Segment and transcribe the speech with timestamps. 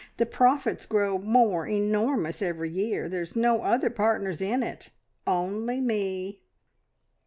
[0.17, 3.07] The profits grow more e normous every year.
[3.07, 4.89] There's no other partners in it,
[5.27, 6.41] only Me!"